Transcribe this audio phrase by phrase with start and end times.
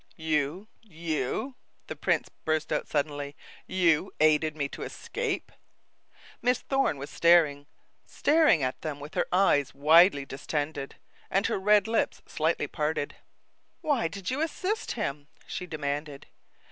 [0.17, 1.53] "You you!"
[1.85, 3.35] the prince burst out suddenly.
[3.67, 5.51] "You aided me to escape?"
[6.41, 7.67] Miss Thorne was staring,
[8.07, 10.95] staring at them with her eyes widely distended,
[11.29, 13.17] and her red lips slightly parted.
[13.81, 16.25] "Why did you assist him?" she demanded.